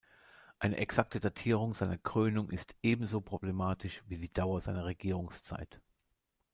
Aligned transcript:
Eine 0.57 0.77
exakte 0.77 1.19
Datierung 1.19 1.75
seiner 1.75 1.99
Krönung 1.99 2.49
ist 2.49 2.75
ebenso 2.81 3.21
problematisch 3.21 4.01
wie 4.07 4.17
die 4.17 4.33
Dauer 4.33 4.59
seiner 4.59 4.85
Regierungszeit. 4.85 5.79